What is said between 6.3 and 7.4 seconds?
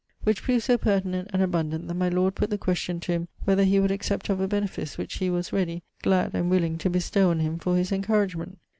and willing to bestow on